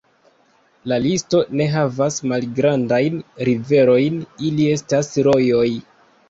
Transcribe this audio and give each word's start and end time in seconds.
La 0.91 0.95
listo 1.01 1.41
ne 1.59 1.67
havas 1.73 2.17
malgrandajn 2.31 3.19
riverojn, 3.51 4.19
ili 4.49 4.67
estas 4.79 5.13
rojoj. 5.29 5.69